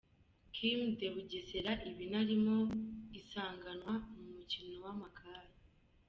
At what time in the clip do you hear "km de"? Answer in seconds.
0.55-1.07